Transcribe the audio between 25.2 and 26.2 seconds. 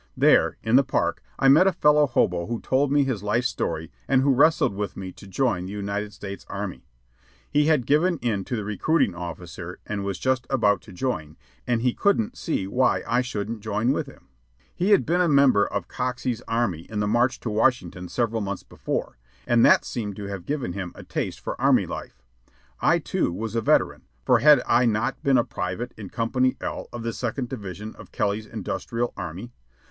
been a private in